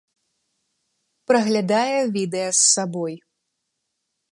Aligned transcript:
Праглядае 1.31 1.99
відэа 2.17 2.49
з 2.63 2.65
сабой. 2.73 3.13